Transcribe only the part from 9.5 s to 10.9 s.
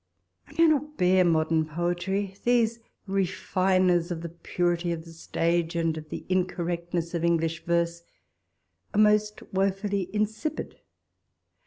wofully insipid.